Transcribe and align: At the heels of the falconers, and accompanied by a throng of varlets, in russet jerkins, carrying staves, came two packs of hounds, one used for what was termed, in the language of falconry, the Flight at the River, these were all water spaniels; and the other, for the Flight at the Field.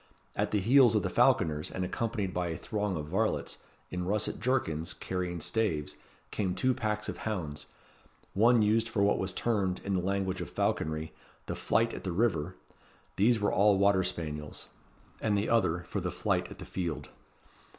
At 0.35 0.49
the 0.49 0.59
heels 0.59 0.95
of 0.95 1.03
the 1.03 1.11
falconers, 1.11 1.69
and 1.69 1.85
accompanied 1.85 2.33
by 2.33 2.47
a 2.47 2.57
throng 2.57 2.97
of 2.97 3.05
varlets, 3.09 3.59
in 3.91 4.03
russet 4.07 4.39
jerkins, 4.39 4.93
carrying 4.95 5.39
staves, 5.39 5.95
came 6.31 6.55
two 6.55 6.73
packs 6.73 7.07
of 7.07 7.17
hounds, 7.17 7.67
one 8.33 8.63
used 8.63 8.89
for 8.89 9.03
what 9.03 9.19
was 9.19 9.31
termed, 9.31 9.79
in 9.83 9.93
the 9.93 10.01
language 10.01 10.41
of 10.41 10.49
falconry, 10.49 11.13
the 11.45 11.53
Flight 11.53 11.93
at 11.93 12.03
the 12.03 12.11
River, 12.11 12.55
these 13.15 13.39
were 13.39 13.53
all 13.53 13.77
water 13.77 14.03
spaniels; 14.03 14.69
and 15.21 15.37
the 15.37 15.47
other, 15.49 15.81
for 15.83 16.01
the 16.01 16.09
Flight 16.11 16.49
at 16.49 16.57
the 16.57 16.65
Field. 16.65 17.09